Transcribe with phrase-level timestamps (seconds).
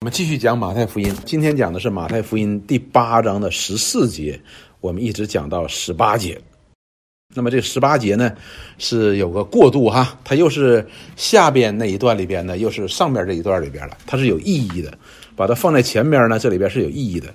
[0.00, 4.38] 我们继续讲马太福音，今天讲的是马太福音第八章的十四节，
[4.82, 6.38] 我们一直讲到十八节。
[7.34, 8.30] 那么这十八节呢，
[8.76, 10.86] 是有个过渡哈，它又是
[11.16, 14.96] 下边那一段里边呢，又是上边这一段里边了，它是有意义的。
[15.34, 17.32] 把它放在前边呢，这里边是有意义的。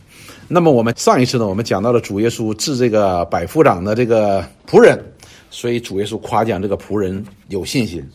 [0.48, 5.04] 那么我们上一次呢，我们讲到了主耶稣治这个百夫长的这个仆人，
[5.50, 8.08] 所以主耶稣夸奖这个仆人有信心。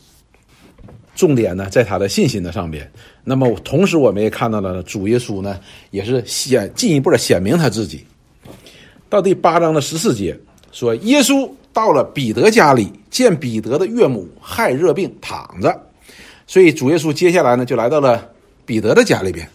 [1.16, 2.88] 重点呢，在他的信心的上边。
[3.24, 5.58] 那么同时，我们也看到了主耶稣呢，
[5.90, 8.04] 也是显进一步的显明他自己。
[9.08, 10.38] 到第八章的十四节
[10.72, 15.74] 说，耶稣到了彼得家里，见彼得的岳母害热病躺着，
[16.46, 18.30] 所以主耶稣接下来呢，就来到了
[18.64, 19.48] 彼得的家里边。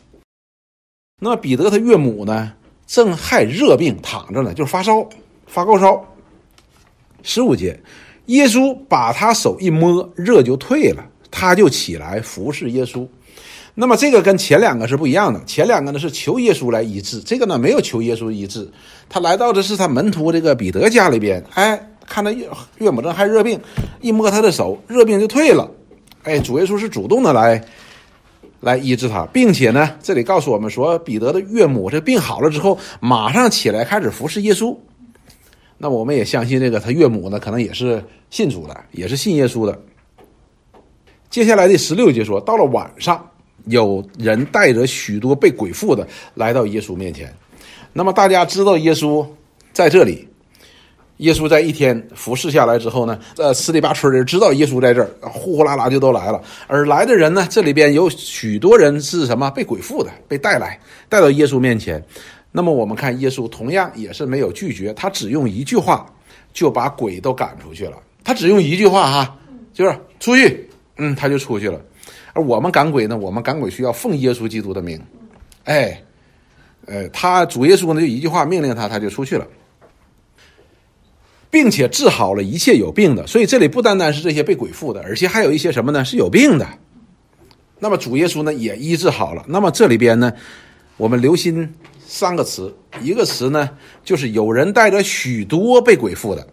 [1.20, 2.52] 那么彼得他岳母呢，
[2.88, 5.08] 正害热病躺着呢，就是发烧，
[5.46, 6.04] 发高烧。
[7.22, 7.80] 十五节，
[8.26, 11.06] 耶稣把他手一摸，热就退了。
[11.32, 13.08] 他就起来服侍耶稣，
[13.74, 15.42] 那么这个跟前两个是不一样的。
[15.46, 18.70] 前两个呢是求耶稣来医治，这个呢没有求耶稣医治，
[19.08, 22.48] 他来到的是他门徒这个彼得家里边，哎，看他岳
[22.80, 23.60] 岳母正还热病，
[24.02, 25.72] 一摸他的手，热病就退了。
[26.24, 27.64] 哎，主耶稣是主动的来
[28.60, 34.78] 来医治他，并且呢，这里告诉我们说，彼得的岳母这病好了之后，马上起来开始服侍耶稣。
[35.78, 39.82] 那我们也相信这个他岳母呢，可能也是信主的，也是信耶稣的。
[41.32, 43.26] 接下来的十六节说，到了晚上，
[43.68, 47.34] 有人带着许多被鬼附的来到耶稣面前。
[47.94, 49.26] 那么大家知道耶稣
[49.72, 50.28] 在这里，
[51.18, 56.42] 耶稣在一天服侍下来之后呢，呃，十里八村的人知道耶稣在这儿，呼呼啦啦就都来了。
[56.68, 62.04] 而来的人呢，这里边有许多人是什么被鬼附的，被带来带到耶稣面前。
[62.52, 66.06] 那么我们看耶稣同样也是没有拒绝，他只用一句话
[66.52, 67.96] 就把鬼都赶出去了。
[68.22, 69.38] 他只用一句话哈，
[69.74, 70.68] 就是出去。
[71.04, 71.82] 嗯，他就出去了，
[72.32, 73.18] 而我们赶鬼呢？
[73.18, 75.02] 我们赶鬼需要奉耶稣基督的名，
[75.64, 76.00] 哎，
[76.86, 79.48] 呃，他主耶稣呢就一句话命令他，他就出去了，
[81.50, 83.26] 并且治好了一切有病的。
[83.26, 86.06] 所以这里不单单是这些被鬼附的，而且还有一些什么呢？
[86.06, 86.68] 是有病的。
[87.80, 89.44] 那么主耶稣呢也医治好了。
[89.48, 90.32] 那么这里边呢，
[90.98, 91.68] 我们留心
[92.06, 93.68] 三个词，一个词呢
[94.04, 96.48] 就是有人带着许多被鬼附的。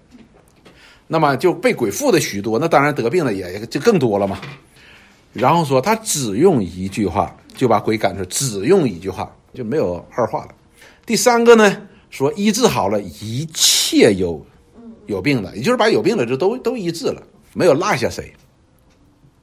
[1.08, 4.38] 那么就被鬼附的许多，那当然得病的也就更多了嘛。
[5.32, 10.48] 然后说他只用一句话就把鬼赶出，只用一句话就没有二话了。
[11.06, 11.76] 第三个呢，
[12.10, 14.44] 说医治好了一切有
[15.06, 17.22] 有病的，也就是把有病的就都都医治了，
[17.54, 18.32] 没有落下谁。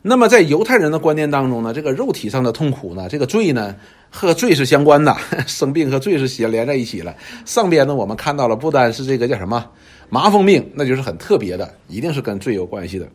[0.02, 3.76] 那么在犹太人的观念当中呢，这个肉体上的痛苦呢，这个罪呢
[4.12, 5.16] 和罪是相关的，
[5.48, 7.16] 生病和罪是连连在一起了。
[7.44, 9.66] 上边呢我们看到了，不单是这个叫什么。
[10.10, 13.08] 麻风病那就是很特别的，一定是跟罪有关系的。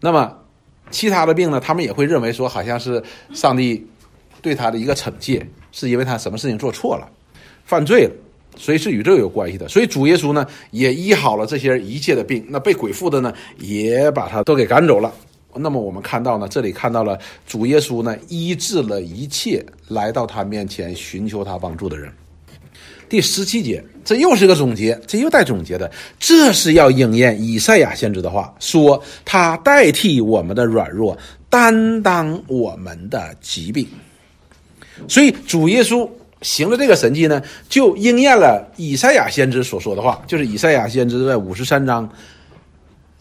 [0.00, 0.32] 那么
[0.90, 1.60] 其他的病呢？
[1.60, 3.02] 他们也会认为说，好像是
[3.34, 3.84] 上帝
[4.40, 7.06] 对他的一个惩戒，是因为他什么事情做错了，
[7.64, 8.12] 犯罪了，
[8.56, 9.68] 所以是与这个有关系的。
[9.68, 15.12] 所以主耶稣呢也医好了这些一切的病，那被鬼附的呢也把他都给赶走了。
[15.54, 22.12] 那么我们看到呢，这里看到了主耶稣呢医治了一切来到他面前寻求他帮助的人。
[23.08, 31.16] 第十七节，这又是个总结，这又带总结的，这是要应验以赛亚先知的话，说他代替我们的软弱，
[31.48, 33.86] 担当我们的疾病。
[35.06, 36.08] 所以主耶稣
[36.42, 42.08] 行了这个神迹呢，就应验了以赛亚先知所说的话，就是以赛亚先知在五十三章。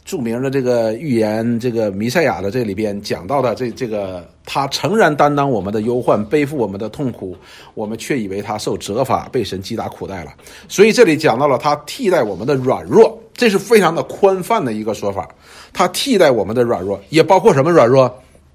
[0.08, 7.36] 著名的这个预言，这个弥赛亚的这里边讲到的这这个，他诚然担当我们的忧患，背负我们的痛苦，
[7.74, 10.32] 我们却以为他受责罚，被神击打苦待了。
[10.70, 15.28] 所以这里讲到了他替代我们的软弱，这是非常的宽泛的一个说法。
[15.74, 18.10] 他替代我们的软弱，也包括什么软弱？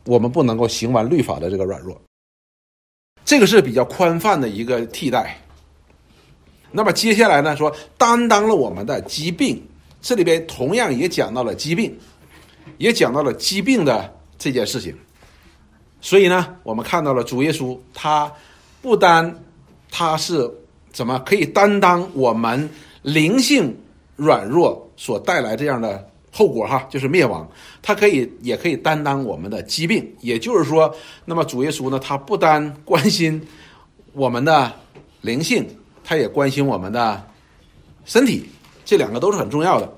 [0.06, 2.00] 我们不能够行完律法的这个软弱，
[3.26, 5.36] 这个是比较宽泛的一个替代。
[6.70, 9.62] 那么接下来呢，说担当了我们的疾病。
[10.02, 11.96] 这里边同样也讲到了疾病，
[12.76, 14.94] 也讲到了疾病的这件事情。
[16.00, 18.30] 所以呢，我们看到了主耶稣，他
[18.82, 19.32] 不单
[19.88, 20.50] 他是
[20.92, 22.68] 怎么可以担当我们
[23.02, 23.72] 灵性
[24.16, 27.48] 软弱所带来这样的后果哈，就是灭亡。
[27.80, 30.12] 他可以也可以担当我们的疾病。
[30.20, 30.92] 也就是说，
[31.24, 33.40] 那么主耶稣呢，他不单关心
[34.12, 34.72] 我们的
[35.20, 35.64] 灵性，
[36.02, 37.24] 他也关心我们的
[38.04, 38.44] 身体。
[38.92, 39.90] 这两个都是很重要的。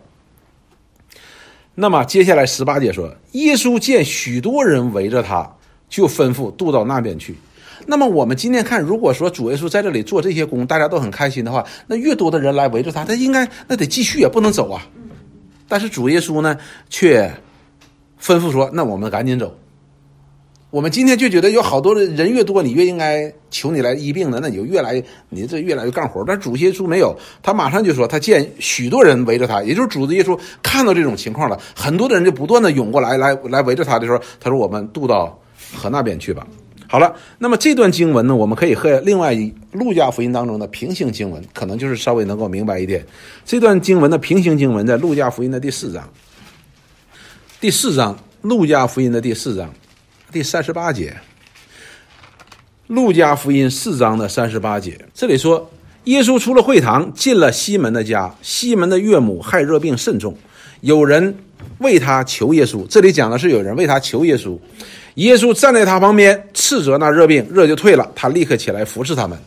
[1.75, 5.53] 那么接下来十八节说，耶稣见许多人围着他，
[5.89, 7.35] 就吩咐渡到那边去。
[7.87, 14.87] 那么我们今天看，如果说主耶稣在这里做这些工，大家都很开心的话，那越多的人来围着他，他应该那得继续也不能走啊。
[15.67, 16.57] 但是主耶稣呢，
[16.89, 17.29] 却
[18.23, 19.59] 吩咐说：“那我们赶紧走，
[20.75, 26.25] 我们今天就觉得有好多人越多，你越应该求你来医病的，那你就越来你这越来越干活。
[26.27, 35.39] 但主耶稣没有，他马上就说，他见许多人围着他，也就是主耶稣看到这种情况了，很多的人就不断的涌过来，来来围着他的时候，他说：“我们渡到
[35.77, 36.45] 河那边去吧。”
[36.91, 43.07] 好了，那么这段经文呢，我们可以和另外一路加福音当中的平行经文，可能就是稍微能够明白一点。
[43.45, 46.03] 这段经文的平行经文在路加福音的第四章，
[47.61, 49.73] 第四章路加福音的第四章。
[50.35, 51.15] 第三十八节，
[52.89, 55.71] 路加福音四章的三十八节，这里说，
[56.07, 58.35] 耶稣出了会堂，进了西门的家。
[58.43, 60.37] 西门的岳母害热病甚重，
[60.81, 61.33] 有人
[61.79, 62.85] 为他求耶稣。
[62.89, 64.59] 这里讲的是有人为他求耶稣，
[65.15, 69.39] 耶稣站在他旁边斥责那热病，热就退了，他立刻起来服侍他们。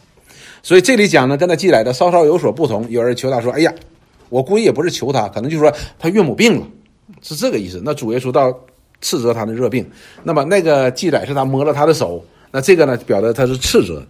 [0.64, 2.90] 所以这里讲呢，跟他记载的稍稍有所不同。
[2.90, 3.74] 有人求他说：“哎呀，
[4.30, 6.66] 我估计也不是求他，可能就是说他岳母病了，
[7.22, 8.58] 是这个意思。”那主耶稣到。
[9.02, 9.86] 斥责他的热病，
[10.24, 14.06] 那么那个记载是他摸了他的手，那这个呢，表达他是斥责。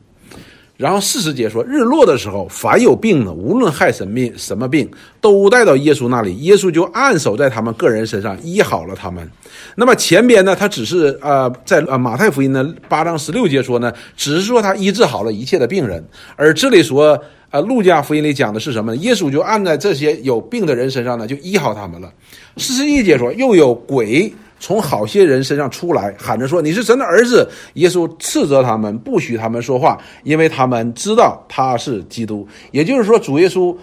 [0.77, 4.87] 然后四十节说，日落的时候，凡有病的，无论害什么病，什么病，
[5.19, 9.27] 都带到耶稣那里，耶稣就按手在他们个人身上，医好了他们。
[9.73, 17.19] 那么前边呢，他只是呃，在呃马太福音的八章十六节说呢，只是说他医治好了一切的病人，而这里说，
[17.49, 19.01] 呃，路加福音里讲的是什么呢？
[19.01, 22.13] 耶稣就按在这些有病的人身上呢，就医好他们了。
[22.57, 24.31] 四十一节说，又有鬼。
[24.59, 32.48] 从好些人身上出来，喊着说：“你是神的儿子。”耶稣斥责他们，不许他们说话，因为他们知道他是基督。
[32.71, 33.75] 也就是说，主耶稣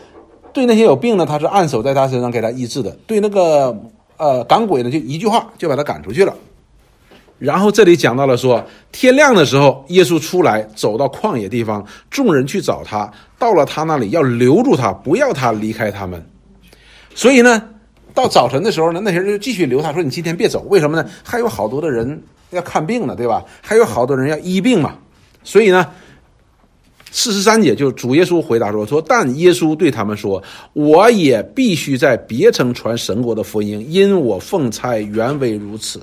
[0.52, 3.76] 对那些有病的，他是按手在他身上给他医治的；对那个
[4.16, 6.34] 呃赶鬼的，就一句话就把他赶出去了。
[7.38, 16.20] 然后这里讲到了说，天亮的时候，耶稣出来，走到旷野地方，众人去找他，到了他那里，要留住他，不要他离开他们。
[17.14, 17.62] 所以呢。
[18.14, 21.04] 到早晨的时候呢，那些人就继续留他，说你今天别走，为什么呢？
[21.24, 23.44] 还有好多的人要看病呢，对吧？
[23.60, 24.96] 还有好多人要医病嘛。
[25.42, 25.90] 所以呢，
[27.10, 30.40] 四十三节就是主耶稣回答说：“说但耶稣对他们说，
[30.74, 36.00] 我也必须在别城传神国的福音，因我奉差原为如此。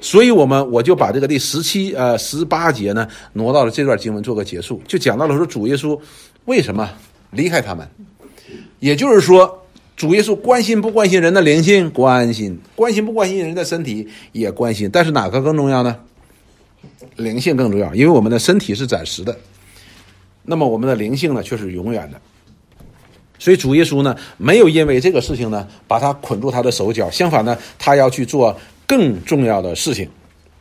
[0.00, 5.98] 所以，我们我就把这个第十七呃十八节呢挪到了这段经文做个结束，就讲到了说主耶稣
[6.46, 6.88] 为什么
[7.30, 7.86] 离开他们，
[8.78, 9.54] 也就是说。”
[10.00, 11.90] 主耶稣关心不关心人的灵性？
[11.90, 14.08] 关心，关心不关心人的身体？
[14.32, 14.88] 也关心。
[14.90, 15.94] 但是哪个更重要呢？
[17.16, 19.36] 灵性更重要，因为我们的身体是暂时的，
[20.42, 22.18] 那么我们的灵性呢却是永远的。
[23.38, 30.08] 所以主耶稣呢没有因为这个事情呢把他捆住他的手脚，相反呢他要去做更重要的事情，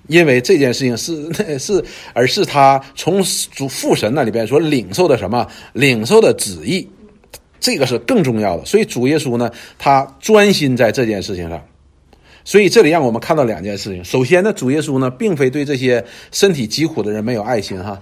[0.08, 1.82] 因为这件事情是 是
[2.12, 5.48] 而是他从主父神那里边所领受的什么？
[5.72, 6.86] 领受的旨意。
[7.60, 11.62] 这个是更重要的，所以主耶稣呢，他专心在这件事情上。
[12.46, 14.04] 所以这里让我们看到两件事情。
[14.04, 18.02] 首先呢，主耶稣呢，并非对这些身体疾苦的人没有爱心哈，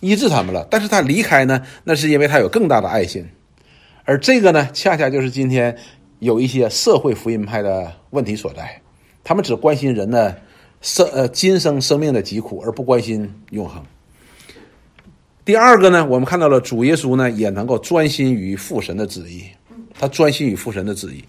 [0.00, 0.66] 医治他们了。
[0.70, 3.28] 但是他离开呢，那是因为他有更大的爱心。
[4.04, 5.76] 而这个呢，恰恰就是今天
[6.18, 8.80] 有一些社会福音派的问题所在。
[9.22, 10.40] 他们只关心人的
[10.80, 13.84] 生呃今生生命的疾苦，而不关心永恒。
[15.50, 19.42] 第二个呢，我们看到了主耶稣呢也能够专心于父神的旨意，
[19.98, 21.24] 他专心于父神的旨意，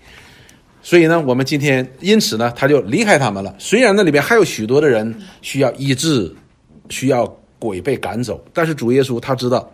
[0.84, 3.56] 所以呢，我们今天因此呢，他就离开他们了。
[3.58, 6.32] 虽然那里边还有许多的人需要医治，
[6.90, 7.26] 需要
[7.58, 9.68] 鬼被赶走，但是主耶稣他知道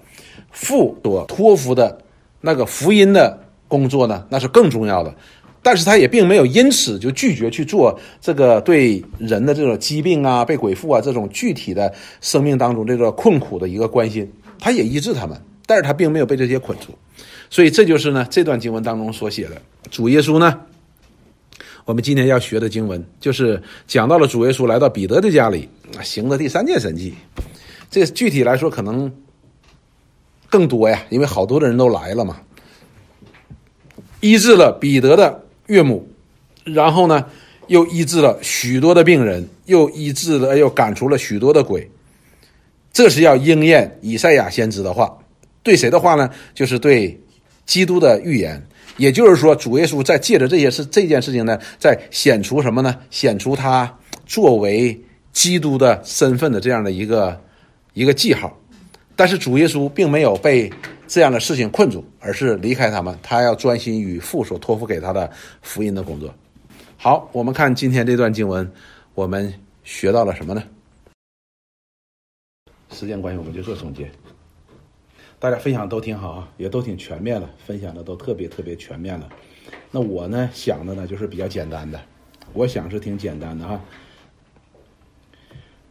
[0.52, 2.02] 父所托付的
[2.40, 3.38] 那个福音的
[3.68, 5.14] 工作呢，那是更重要的。
[5.64, 16.98] 但是他也并没有因此就拒绝去做这个对人的这种疾病啊、被鬼附啊这种具体的生命当中这个困苦的一个关心，他也医治他们，但是他并没有被这些捆住，
[17.50, 19.62] 所以这就是呢这段经文当中所写的
[19.92, 20.58] 主耶稣呢，
[21.84, 25.68] 我们今天要学的经文就是讲到了主耶稣来到彼得的家里
[26.02, 27.14] 行的第三件神迹，
[27.92, 29.12] 这具体来说可能
[30.50, 32.38] 更多呀，因为好多的人都来了嘛，
[34.22, 35.44] 医治了彼得的。
[35.68, 36.08] 岳母，
[36.64, 37.26] 然后呢，
[37.68, 41.90] 又医治了许多的病人，又医治了，又赶出了许多的鬼。
[42.92, 45.18] 这是要应验以赛亚先知的话，
[45.62, 46.30] 对谁的话呢？
[46.54, 47.20] 就是对
[47.66, 48.62] 基督的预言。
[48.98, 52.96] 也就是说，主耶稣在借着这些事、这件事情呢，在显出什么呢？
[53.12, 53.94] 显出他
[54.26, 55.00] 作为
[55.32, 57.40] 基督的身份的这样的一个
[57.94, 58.58] 一个记号。
[59.16, 60.72] 但是主耶稣并没有被。
[61.08, 66.34] 这样的事情困住，而是离开他们，他要专心于父所托付给他的福音的工作。
[66.98, 68.70] 好，我们看今天这段经文，
[69.14, 70.64] 我们学到了什么呢？
[72.92, 74.10] 时间关系，我们就做总结。
[75.40, 79.30] 大家分享都挺好啊，也都挺全面了，分享的都特别特别全面了。
[79.92, 82.02] 那我呢想的呢就是比较简单的，
[82.54, 83.80] 我想是挺简单的哈。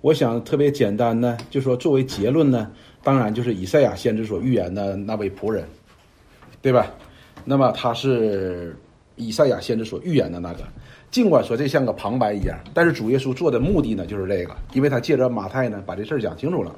[0.00, 2.70] 我想特别简单呢，就说作为结论呢，
[3.06, 5.64] 当然就是以赛亚先知所预言的那位仆人，
[6.60, 6.92] 对吧？
[7.44, 8.76] 那么他是
[9.14, 10.64] 以赛亚先知所预言的那个，
[11.08, 16.74] 尽管说这像个旁白一样，但是主耶稣做的目的呢，就是这个，因为他借着马太呢，把这事儿讲清楚了。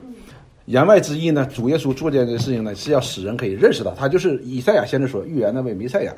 [0.66, 6.14] 言外之意呢，主耶稣做这件事情呢，是要使人可以认识到他就是以赛亚先知所预言那位弥赛亚。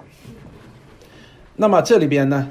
[1.54, 2.50] 那么这里边呢，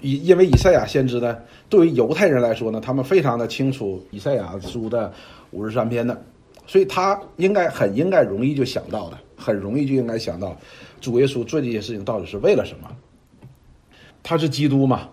[0.00, 1.36] 以因为以赛亚先知呢，
[1.68, 5.12] 对于犹太人来说呢，他们非常的清楚以赛亚书的
[5.50, 6.22] 五十三篇的，
[6.70, 10.56] 所以他应该很应该容易就想到的，很容易就应该想到，
[11.00, 12.88] 主耶稣做这些事情到底是为了什么？
[14.22, 15.08] 他是基督嘛？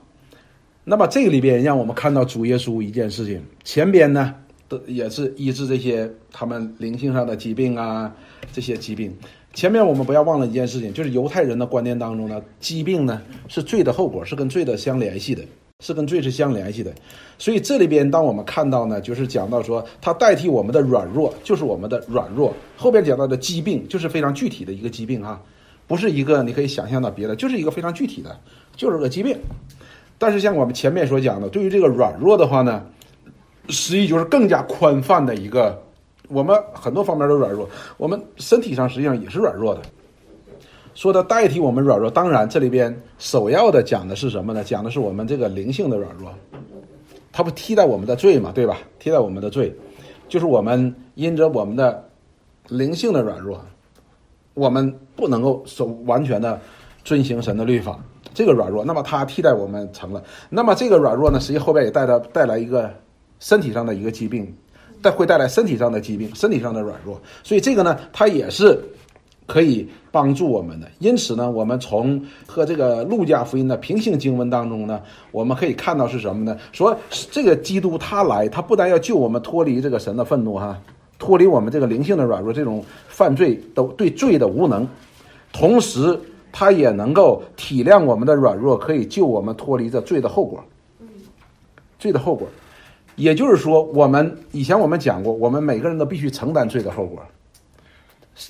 [0.84, 4.36] 那么这个里边让我们看到主耶稣一件事情，前边呢。
[4.70, 8.14] 的也是医治这些他们灵性上的疾病啊，
[8.52, 9.16] 这些疾病。
[9.54, 15.42] 前面我们不要忘了一件事情，就是犹太人的观念当中呢，疾病呢是罪的后果，是跟罪的相联系的，
[15.80, 16.92] 是跟罪是相联系的。
[17.38, 22.52] 所以这里边当我们看到呢，就是讲到说，它代替我们的软弱，就是我们的软弱。
[22.76, 25.40] 后边讲到的疾病，就是非常具体的一个疾病哈，
[25.86, 28.36] 不是一个你可以想象到别的，就是一个非常具体的，
[28.76, 29.38] 就是个疾病。
[30.18, 32.84] 但是像我们前面所讲的，对于这个软弱的话呢？
[33.70, 35.78] 实际就是更加宽泛的一个，
[36.30, 39.82] 我们很多方面都软弱，我们身体上实际上也是软弱的。
[40.98, 44.64] 说的代替我们软弱，当然这里边首要的讲的是什么呢？
[44.64, 46.34] 讲的是我们这个灵性的软弱，
[47.32, 48.80] 它不替代我们的罪嘛，对吧？
[48.98, 49.72] 替代我们的罪，
[50.28, 52.04] 就是我们因着我们的
[52.68, 53.64] 灵性的软弱，
[54.56, 56.60] 我们不能够守完全的
[57.04, 60.24] 遵行神的律法，这个软弱，那么它替代我们成了。
[60.50, 62.92] 那么这个软弱呢，实际后边也带来带来一个。
[63.40, 64.52] 身体上的一个疾病，
[65.00, 68.84] 但会带来身体上的疾病，身体上的软弱，所以这个呢，它也是
[69.48, 70.88] 可以帮助我们的。
[71.00, 75.02] 因此呢，我们从和这个路加福音的平行经文当中呢，
[75.32, 76.56] 我们可以看到是什么呢？
[76.72, 76.96] 说
[77.32, 80.80] 这个基督他来，他不但要救我们脱离这个神的愤怒哈，
[81.18, 84.88] 脱离我们这个灵性的软弱，这种犯罪都对罪的无能，
[85.52, 86.20] 同时
[86.52, 90.64] 他也能够体谅我们的软弱，可以救我们脱离这罪的后果。
[91.98, 92.48] 罪的后果。
[93.16, 97.20] 也就是说，我们以前我们讲过，我们每个人都必须承担罪的后果。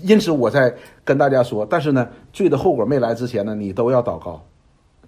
[0.03, 0.73] 因此，我在
[1.05, 4.43] 跟大家说，但是呢，罪的后果没来之前呢，你都要祷告，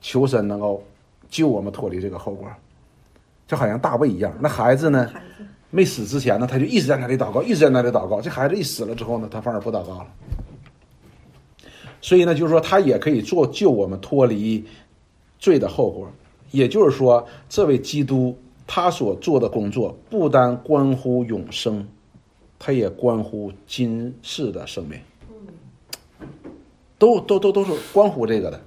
[0.02, 0.84] 求神能够
[1.30, 2.48] 救我们脱离这个后果。
[3.48, 5.10] 就好像大卫一样，那孩子呢，
[5.70, 8.22] 没死之前呢，他就一直在那里祷告，一直在那里祷告。
[8.22, 10.08] 这孩子一死了之后呢，他反而不祷告了。
[12.02, 14.66] 所以呢，就是说，他也可以做救我们脱离
[15.40, 16.08] 罪的后果。
[16.52, 18.38] 也就是说，这位基督。
[18.72, 21.84] 他所做的工作不单关乎永生，
[22.60, 25.00] 他也关乎今世的生命，
[26.98, 28.62] 都都都都是关乎这个的。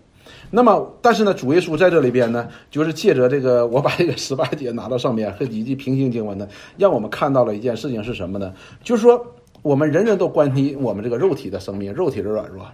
[0.50, 8.54] 那么，但是呢，主耶稣在这里边呢，就是借着这个，我把这个十八节拿到上面和几句平行经文呢，让我们看到了一件事情是什么呢？
[8.82, 9.25] 就是说，
[9.62, 12.66] 我们人人都关心我们这个肉体的生命，肉体的软弱，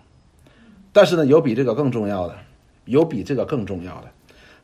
[0.92, 2.34] 但是呢，有比这个更重要的，
[2.84, 4.08] 有比这个更重要的。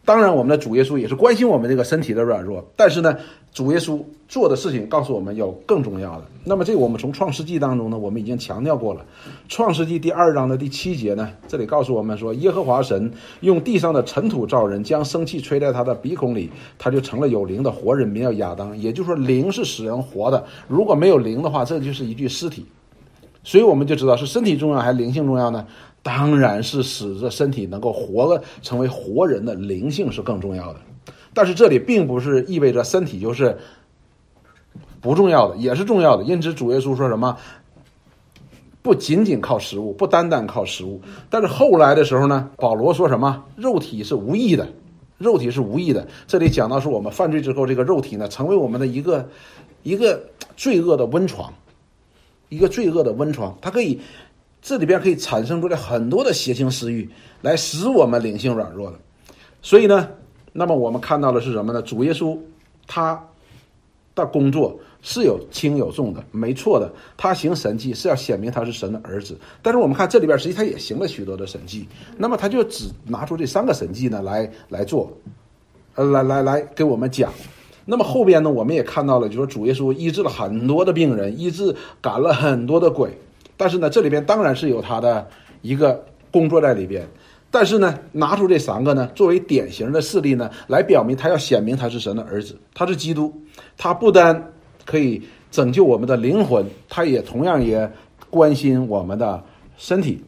[0.04, 3.16] 当然，我们的主耶稣也是关心我们这个身体的软弱，但是呢，
[3.54, 6.24] 主耶稣做的事情告诉我们有更重要的。
[6.44, 9.02] 那么，这个我们从创世纪当中呢，我们已经强调过了。
[9.48, 18.76] 创世纪第二章的第七节呢，这里告诉我们说，耶和华神用地上的尘土造人，将生气吹在他的鼻孔里，他就成了有灵的活人，名叫亚当。
[18.76, 20.44] 也就是说，灵是使人活的。
[20.68, 22.66] 如果没有灵的话，这就是一具尸体。
[23.44, 25.64] 所以我们就知道是身体重要还是灵性重要呢？
[26.02, 30.80] 当然是使这身体能够活了，成为活人的灵性是更重要的。
[31.32, 33.56] 但是这里并不是意味着身体就是
[35.00, 36.24] 不重要的，也是重要的。
[36.24, 37.36] 因此主耶稣说什么？
[38.82, 41.00] 不仅仅靠食物，不单单靠食物。
[41.30, 43.42] 但是后来的时候呢，保罗说什么？
[43.56, 44.68] 肉体是无益的，
[45.16, 46.06] 肉体是无益的。
[46.26, 49.26] 这里讲到是我们犯罪之后，这个肉体呢，成为我们的一个
[49.82, 50.22] 一个
[50.54, 51.50] 罪恶的温床，
[52.48, 54.00] 一个罪恶的温床，它可以。
[54.66, 57.06] 这里边可以产生出来很多的邪情私欲，
[57.42, 58.98] 来使我们灵性软弱的。
[59.60, 60.08] 所以呢，
[60.54, 61.82] 那么我们看到的是什么呢？
[61.82, 62.34] 主耶稣
[62.86, 63.22] 他
[64.14, 66.90] 的工作是有轻有重的，没错的。
[67.14, 69.38] 他行神迹是要显明他是神的儿子。
[69.60, 71.86] 但是我们看这里边，实际他也行了许多的神迹。
[72.16, 75.12] 那么他就只拿出这三个神迹呢来来做，
[75.94, 77.30] 呃，来来来给我们讲。
[77.84, 83.10] 那么后边呢，我们也看到了，就说主耶稣医治了很多的病人，医治赶了很多的鬼。
[83.56, 85.26] 但是呢，这里边当然是有他的
[85.62, 87.06] 一个工作在里边，
[87.50, 93.32] 但是呢，拿出这三个呢作为典型的事例呢，来表明他要显明他是神的儿子，他是基督，
[93.76, 94.52] 他不单
[94.84, 97.88] 可以拯救我们的灵魂，他也同样也
[98.28, 99.40] 关心我们的
[99.76, 100.20] 身体。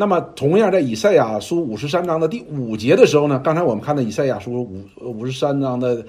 [0.00, 6.02] 那么，同样在以赛亚书五十三章的第五节的时候呢，刚才我们看到以赛亚书五五十三章的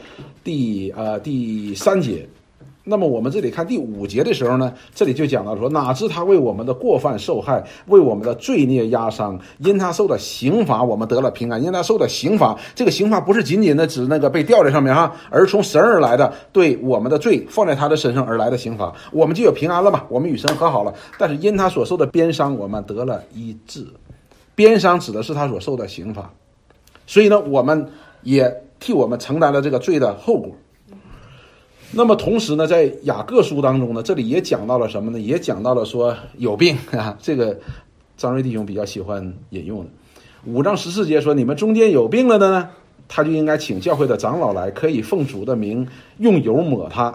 [0.45, 2.25] 第呃第三节。
[2.83, 11.63] 那么我们这里看第五节的时候呢，这里就讲到说，哪知他为我们的过犯受害，为我们的罪孽压伤，因他受的刑罚，我们得了平安。
[11.63, 20.91] 因他受的刑罚，这个刑罚不是仅仅的指那个被吊在上面哈，而从神而来的，对我们的罪放在他的身上而来的刑罚，我们就有平安了嘛，我们与神和好了。
[21.19, 23.85] 但是因他所受的鞭伤，我们得了医治。
[24.55, 26.33] 鞭伤指的是他所受的刑罚，
[27.05, 27.87] 所以呢，我们
[28.23, 30.51] 也替我们承担了这个罪的后果。
[31.93, 35.19] 那么同时呢，在雅各书当中呢，这里也讲到了什么呢？
[35.19, 37.59] 也讲到了说有病啊，这个
[38.15, 39.89] 张瑞弟兄比较喜欢引用的
[40.45, 42.69] 五章十四节说：“你们中间有病了的呢，
[43.09, 45.85] 他就应该请教会的长老来，可以奉主的名
[46.17, 47.13] 用油抹他，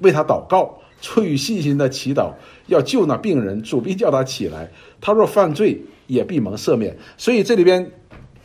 [0.00, 2.32] 为他祷告，出于信心的祈祷，
[2.66, 4.70] 要救那病人，主必叫他起来。
[5.00, 6.94] 他若犯罪，也必蒙赦免。
[7.16, 7.90] 所以这里边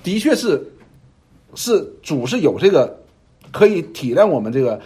[0.02, 0.72] 的确是
[1.56, 2.98] 是主是有这个
[3.52, 4.80] 可以体谅我们这个。”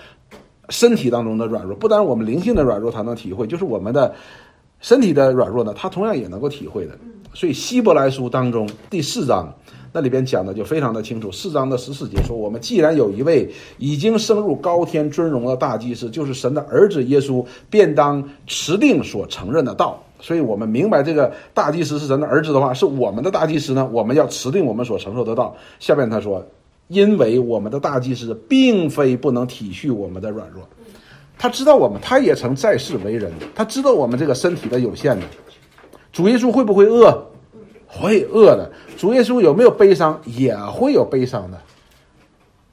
[0.69, 4.13] 身体当中的软弱，不单我们灵性的软弱他能体会，就是我们的
[4.79, 6.97] 身体的软弱呢，他同样也能够体会的。
[7.33, 9.53] 所以希伯来书当中第四章
[9.91, 25.55] 那里边讲的就非常的清楚，四章的十四节说：“我们既然有一位已经升入高天尊荣的大祭司，就是神的儿子耶稣，便当持定所承认的道。”所以，我们明白这个大祭司是神的儿子的话，是我们的大祭司呢，我们要持定我们所承受的道。
[25.79, 26.43] 下面他说。
[26.87, 30.61] 因为我们的大祭司并非不能体恤我们的软弱，
[31.35, 35.25] 他知道我们，他也曾在世为人，他知道我们这个身体的有限的。
[36.13, 37.25] 主耶稣会不会饿？
[37.87, 38.71] 会饿的。
[38.97, 40.21] 主耶稣有没有悲伤？
[40.25, 41.59] 也会有悲伤的。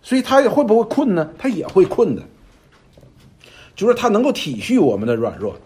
[0.03, 1.31] 所以他也会不会困呢？
[1.39, 2.23] 他也会困的。
[3.75, 5.57] 就是他能够体恤我们的软弱，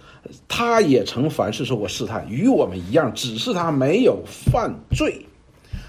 [0.47, 5.27] 他也曾凡事受过试探，与我们一样，只是他没有犯罪。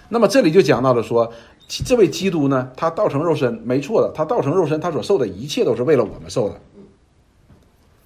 [0.09, 1.31] 那么这里就讲到了说。
[1.67, 4.09] 这位基督呢，他道成肉身，没错的。
[4.15, 6.55] 他道成肉身，他所受的一切都是为了我们受的。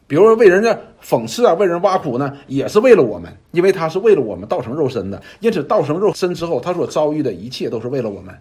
[0.07, 5.21] 比如说为人家讽刺啊，为人挖苦呢，也是为了我们，因为他是为了我们道成肉身的。
[5.39, 8.35] 因此，道成肉身之后，他所遭遇的一切都是为了我们，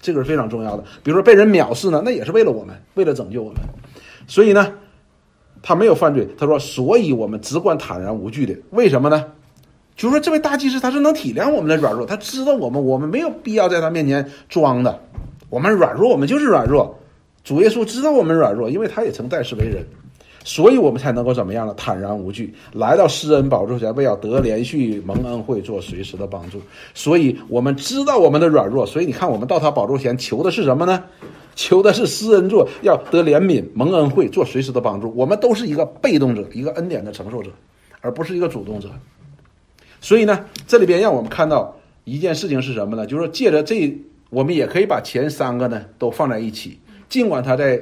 [0.00, 0.82] 这个是非常重要的。
[1.04, 3.60] 比如说被人藐视呢，那也是为了我们，为了拯救我们。
[4.26, 4.72] 所以呢，
[5.62, 6.26] 他没有犯罪。
[6.38, 8.56] 他说，所以我们只管坦然无惧的。
[8.70, 9.24] 为什么呢？
[9.96, 14.98] 就是说，这位大祭司他是能体谅我们的软弱，他知道我们，我们没有必要在他面前装的。
[15.50, 16.98] 我们软弱，我们就是软弱。
[17.44, 19.84] 主耶稣知道我们软弱，因为他也曾代世为人，
[20.44, 21.74] 所以我们才能够怎么样呢？
[21.76, 26.60] 坦然无惧，来到施恩宝座前，为要得连续蒙恩惠，做随时的帮助。
[26.94, 31.04] 所以我们知道我们的软弱，所以你看，我们到他宝座前求的是什么呢？
[31.54, 35.12] 求的是施恩座，要得怜悯、蒙恩惠，做随时的帮助。
[35.14, 37.50] 我们都是一个被动者，一个恩典的承受者，
[38.00, 38.88] 而不是一个主动者。
[40.02, 43.06] 所以呢，这里边让我们看到一件事情是什么呢？
[43.06, 43.96] 就是，借着这，
[44.30, 46.76] 我们也可以把前三个呢都放在一起。
[47.08, 47.80] 尽管他在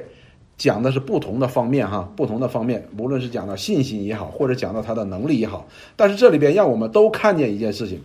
[0.55, 7.99] 讲的是不同的方面，哈，不同的方面，无论是讲到信心也好，或者讲到他的能力也好，但是这里边让我们都看见一件事情，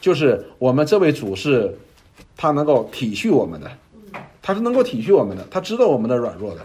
[0.00, 1.76] 就是我们这位主是，
[2.36, 3.68] 他能够体恤我们的，
[4.40, 6.60] 他是能够体恤我们的，他知道我们的软弱的。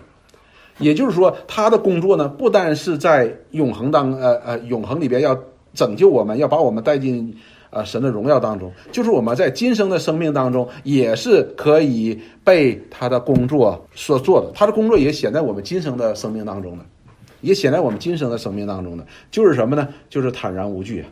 [0.77, 5.35] 也就是说，他的工作呢，不单是在永恒当，呃呃，永恒里边要。
[5.75, 7.35] 拯救我们，要把我们带进
[7.69, 14.49] 啊神的荣耀当中，就是我们在今生的生命当中，也是可以被他的工作所做的。
[14.55, 16.85] 他的工作也显在我们今生的生命当中的，
[17.41, 19.88] 也显在我们今生的生命当中的，就是什么呢？
[20.09, 21.05] 就是坦然无惧，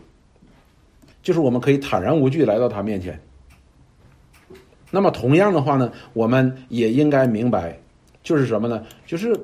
[1.21, 3.19] 就是我们可以坦然无惧来到他面前。
[4.89, 7.77] 那么同样的话呢，我们也应该明白，
[8.23, 8.81] 就是什么呢？
[9.05, 9.39] 就是。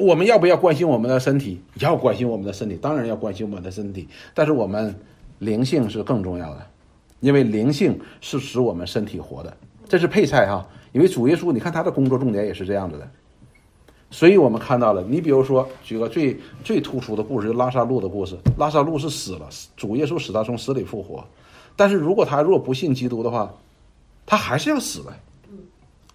[0.00, 1.60] 我们要不要关心我们的身体？
[1.74, 4.08] 要关心我们的身体，当然要关心我们的身体。
[4.34, 4.94] 但是我们
[5.38, 6.66] 灵性是更重要的，
[7.20, 9.54] 因为灵性是使我们身体活的，
[9.86, 10.66] 这是配菜哈。
[10.92, 13.08] 因为主耶稣，你看他的工作重点也是这样子的。
[14.10, 18.36] 所以我们看到了，你比如说举个最最突出的故事，就拉萨路的故事。
[18.56, 21.22] 拉萨路是死了，主耶稣使他从死里复活。
[21.76, 23.54] 但是如果他若不信基督的话，
[24.24, 25.12] 他还是要死的。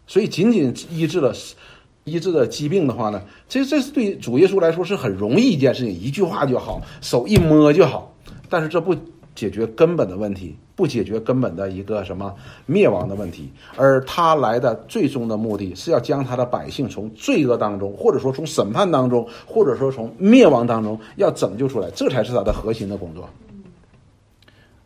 [0.08, 1.34] 所以仅仅医治了。
[2.06, 8.13] 医治的疾病的话呢，这这是对主耶稣来说是很容易一件事情，一句话就好，手一摸就好。
[8.48, 8.96] 但是这不
[9.34, 12.34] 解决根本的问题，不解决根本的一个什么
[12.68, 13.52] 灭亡的问题。
[13.76, 23.28] 而他来的最终的目的是要将他的百姓从罪恶当中，或者说从审判当中，或者说从灭亡当中要拯救出来，这才是他的核心的工作。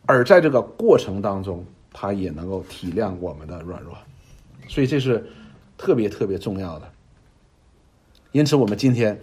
[0.06, 3.92] 而在这个过程当中，他也能够体谅我们的软弱，
[4.66, 5.24] 所以这是
[5.76, 6.90] 特别特别重要的。
[8.32, 9.20] 因此，我们今天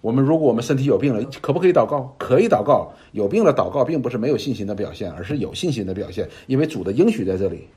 [0.00, 2.14] 我们如果我们身体有病了，可不可以祷告？
[2.18, 2.92] 可以祷告。
[3.12, 7.68] 有病了祷告，并不是没有信心的表现，而是有信心的表现，因为主的应许在这里，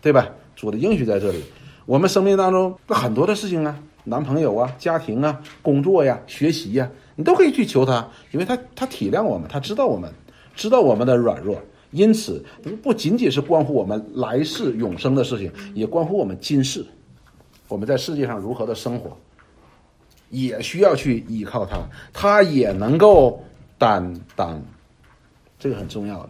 [0.00, 0.30] 对吧？
[0.56, 1.42] 主的应许在这里。
[1.84, 10.10] 我们生命当中很多的事情啊，男朋友啊、家庭啊、工作呀、学习呀，你都可以去求他，因为他他体谅我们，他知道我们，
[10.54, 16.84] 知道我们的软弱，因此不不仅仅是关乎我们来世永生的事情，也关乎我们今世，
[17.68, 19.16] 我们在世界上如何的生活。
[20.30, 21.78] 也需要去依靠他，
[22.12, 23.42] 他也能够
[23.78, 24.60] 担当，
[25.58, 26.28] 这个很重要的。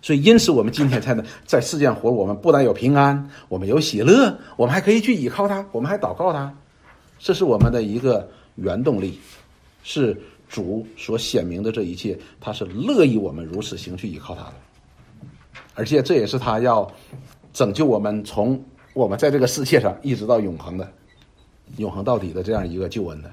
[0.00, 2.10] 所以，因此我们今天才能在世界上活。
[2.10, 6.52] 我们不但有平安，我们有喜乐，我们还可以去依靠他，我们还祷告他，
[7.20, 9.20] 这是我们的一个原动力，
[9.84, 14.54] 是主所显明的这一切，他是乐意我们如此行去依靠他的，
[15.74, 16.90] 而且这也是他要
[17.52, 18.60] 拯救我们从
[18.94, 20.92] 我们在这个世界上一直到永恒的。
[21.78, 23.32] 永恒到底的这样一个救恩的，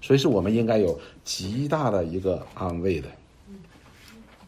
[0.00, 3.08] 所以是我们应该有极大的一个安慰的，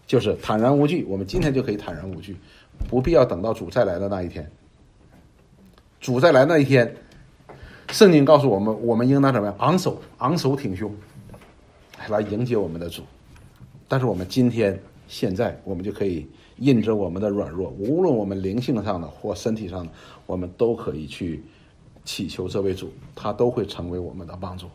[0.06, 1.04] 就是坦然无惧。
[1.04, 2.36] 我们今天就可以坦然无惧，
[2.88, 4.50] 不必要等到主再来的那一天。
[6.00, 6.96] 主再来那一天，
[7.90, 9.56] 圣经告诉我们，我们应当怎么样？
[9.58, 10.94] 昂首昂首挺胸，
[12.08, 13.02] 来迎接我们的主。
[13.88, 16.26] 但是我们今天现在，我们就可以
[16.58, 19.92] 印证我们的软弱，无论我们灵性上的或身体上的，
[20.26, 21.42] 我们都可以去。
[22.06, 24.66] 祈求这位主，他都会成为我们的帮助。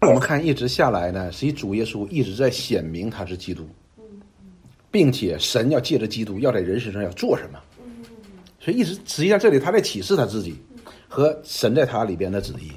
[0.00, 3.68] 我们看一直下来呢，实际主耶稣一直在显明他是基督，
[4.90, 7.58] 并且神要借着基督要在人身上要做什么，
[8.58, 10.56] 所以一直实际上这里他在启示他自己
[11.08, 12.72] 和神在他里边的旨意，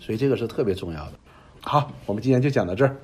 [0.00, 1.12] 所以这个是特别重要的。
[1.60, 2.96] 好，我们今天就讲到这儿。